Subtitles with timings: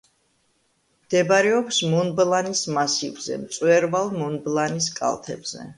[1.03, 5.67] მდებარეობს მონბლანის მასივზე, მწვერვალ მონბლანის კალთებზე.